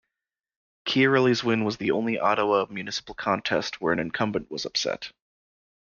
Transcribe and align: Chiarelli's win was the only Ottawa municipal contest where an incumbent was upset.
Chiarelli's 0.87 1.43
win 1.43 1.63
was 1.63 1.77
the 1.77 1.91
only 1.91 2.17
Ottawa 2.17 2.65
municipal 2.71 3.13
contest 3.13 3.79
where 3.79 3.93
an 3.93 3.99
incumbent 3.99 4.49
was 4.49 4.65
upset. 4.65 5.11